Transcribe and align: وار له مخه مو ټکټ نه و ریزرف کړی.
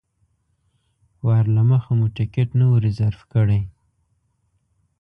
وار 1.25 1.45
له 1.55 1.61
مخه 1.69 1.91
مو 1.99 2.07
ټکټ 2.15 2.49
نه 2.59 2.65
و 2.71 2.75
ریزرف 2.85 3.21
کړی. 3.33 3.61